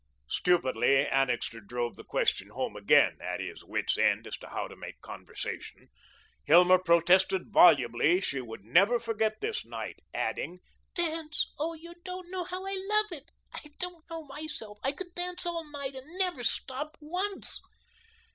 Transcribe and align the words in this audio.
Stupidly 0.29 1.05
Annixter 1.07 1.59
drove 1.61 1.95
the 1.95 2.03
question 2.03 2.49
home 2.49 2.75
again, 2.75 3.19
at 3.21 3.39
his 3.39 3.63
wits' 3.63 3.99
end 3.99 4.25
as 4.25 4.35
to 4.39 4.47
how 4.49 4.67
to 4.67 4.75
make 4.75 4.99
conversation. 4.99 5.89
Hilma 6.43 6.79
protested 6.79 7.51
volubly 7.51 8.19
she 8.19 8.41
would 8.41 8.63
never 8.63 8.97
forget 8.97 9.41
this 9.41 9.63
night, 9.63 9.99
adding: 10.11 10.57
"Dance! 10.95 11.51
Oh, 11.59 11.75
you 11.75 11.93
don't 12.03 12.31
know 12.31 12.45
how 12.45 12.65
I 12.65 12.83
love 12.89 13.11
it! 13.11 13.29
I 13.53 13.59
didn't 13.79 14.09
know 14.09 14.23
myself. 14.25 14.79
I 14.81 14.91
could 14.91 15.13
dance 15.13 15.45
all 15.45 15.69
night 15.69 15.93
and 15.93 16.07
never 16.17 16.43
stop 16.43 16.97
once!" 16.99 17.61